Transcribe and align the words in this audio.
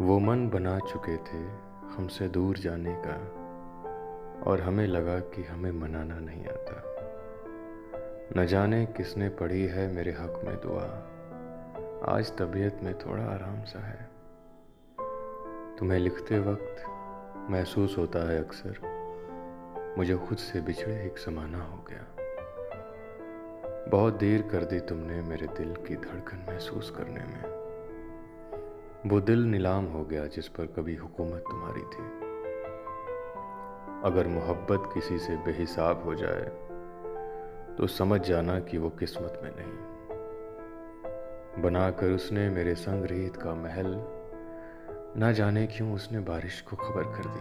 वो 0.00 0.18
मन 0.18 0.48
बना 0.48 0.78
चुके 0.78 1.16
थे 1.16 1.38
हमसे 1.94 2.28
दूर 2.28 2.58
जाने 2.58 2.94
का, 3.06 3.16
और 4.50 4.60
हमें 4.60 4.86
लगा 4.86 5.18
कि 5.18 5.42
हमें 5.44 5.72
मनाना 5.72 6.18
नहीं 6.18 6.44
आता। 6.44 6.82
न 8.36 8.46
जाने 8.46 8.86
किसने 8.86 9.28
पढ़ी 9.28 9.66
है 9.66 9.94
मेरे 9.94 10.12
हक 10.12 10.40
में 10.44 10.56
दुआ। 10.56 10.84
आज 12.16 12.36
तबीयत 12.36 12.80
में 12.82 12.98
थोड़ा 12.98 13.24
आराम 13.24 13.62
सा 13.64 13.86
है। 13.86 14.10
तुम्हें 15.78 15.98
लिखते 15.98 16.38
वक्त 16.38 16.84
महसूस 17.50 17.98
होता 17.98 18.30
है 18.30 18.44
अक्सर, 18.44 18.74
मुझे 19.98 20.16
खुद 20.16 20.38
से 20.38 20.60
बिछड़े 20.60 21.06
एक 21.06 21.18
समाना 21.18 21.64
हो 21.64 21.84
गया। 21.90 22.06
बहुत 23.90 24.14
देर 24.14 24.42
कर 24.42 24.64
दी 24.64 24.80
तुमने 24.80 25.22
मेरे 25.22 25.46
दिल 25.46 25.74
की 25.74 25.96
धड़कन 25.96 26.46
महसूस 26.48 26.90
करने 26.90 27.20
में। 27.20 27.61
वो 29.06 29.20
दिल 29.20 29.42
नीलाम 29.42 29.84
हो 29.84 30.04
गया 30.04 30.26
जिस 30.26 30.48
पर 30.48 30.66
कभी 30.66 30.94
हुकूमत 30.94 31.44
तुम्हारी 31.50 31.80
थी। 31.80 32.32
अगर 34.04 34.28
मोहब्बत 34.28 34.90
किसी 34.94 35.18
से 35.18 35.36
बेहिसाब 35.36 36.04
हो 36.04 36.14
जाए 36.14 36.52
तो 37.78 37.86
समझ 37.86 38.20
जाना 38.20 38.60
कि 38.60 38.78
वो 38.78 38.90
किस्मत 38.90 39.40
में 39.44 39.52
नहीं। 39.56 39.72
बनाकर 41.62 42.10
उसने 42.10 42.50
मेरे 42.50 42.74
संग 42.74 43.04
रेत 43.04 43.36
का 43.36 43.54
महल, 43.54 44.04
ना 45.20 45.32
जाने 45.32 45.66
क्यों 45.66 45.94
उसने 45.94 46.20
बारिश 46.20 46.60
को 46.60 46.76
खबर 46.76 47.16
कर 47.16 47.28
दी। 47.28 47.40